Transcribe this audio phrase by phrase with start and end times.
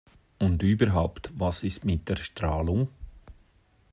[0.39, 2.87] Und überhaupt: Was ist mit der Strahlung?